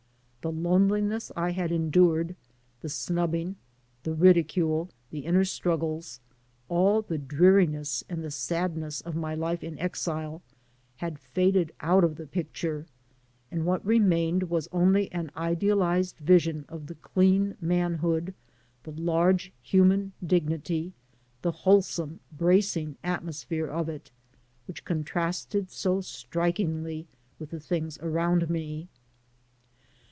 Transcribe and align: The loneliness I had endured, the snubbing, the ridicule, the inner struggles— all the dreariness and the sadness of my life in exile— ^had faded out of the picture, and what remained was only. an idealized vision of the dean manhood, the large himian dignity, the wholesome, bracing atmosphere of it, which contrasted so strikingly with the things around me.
The 0.43 0.51
loneliness 0.51 1.31
I 1.35 1.51
had 1.51 1.71
endured, 1.71 2.35
the 2.79 2.89
snubbing, 2.89 3.57
the 4.01 4.15
ridicule, 4.15 4.89
the 5.11 5.19
inner 5.19 5.45
struggles— 5.45 6.19
all 6.67 7.03
the 7.03 7.19
dreariness 7.19 8.03
and 8.09 8.23
the 8.23 8.31
sadness 8.31 9.01
of 9.01 9.15
my 9.15 9.35
life 9.35 9.63
in 9.63 9.77
exile— 9.77 10.41
^had 10.99 11.19
faded 11.19 11.71
out 11.79 12.03
of 12.03 12.15
the 12.15 12.25
picture, 12.25 12.87
and 13.51 13.67
what 13.67 13.85
remained 13.85 14.49
was 14.49 14.67
only. 14.71 15.11
an 15.11 15.29
idealized 15.37 16.17
vision 16.17 16.65
of 16.67 16.87
the 16.87 16.97
dean 17.15 17.55
manhood, 17.61 18.33
the 18.81 18.93
large 18.93 19.53
himian 19.63 20.09
dignity, 20.25 20.91
the 21.43 21.51
wholesome, 21.51 22.19
bracing 22.31 22.97
atmosphere 23.03 23.67
of 23.67 23.87
it, 23.87 24.09
which 24.65 24.83
contrasted 24.85 25.69
so 25.69 26.01
strikingly 26.01 27.05
with 27.37 27.51
the 27.51 27.59
things 27.59 27.99
around 28.01 28.49
me. 28.49 28.87